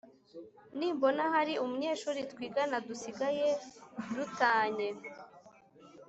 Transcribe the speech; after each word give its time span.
Nimbona 0.77 1.23
hari 1.33 1.53
umunyeshuri 1.63 2.19
twigana 2.31 2.77
dusigaye 2.87 3.47
du 4.13 4.25
tanye 4.39 4.89